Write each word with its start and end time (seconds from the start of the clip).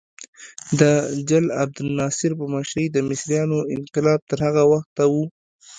د 0.79 0.81
جل 1.29 1.45
عبدالناصر 1.61 2.31
په 2.39 2.45
مشرۍ 2.53 2.85
د 2.91 2.97
مصریانو 3.09 3.59
انقلاب 3.75 4.19
تر 4.29 4.39
هغه 4.47 4.63
وخته 4.71 5.03
و. 5.13 5.15